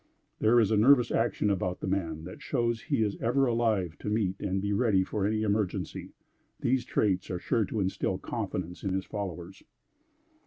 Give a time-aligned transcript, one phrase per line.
[0.39, 4.09] There is a nervous action about the man that shows he is ever alive to
[4.09, 6.09] meet and be ready for any emergency.
[6.59, 9.61] These traits are sure to instill confidence in his followers.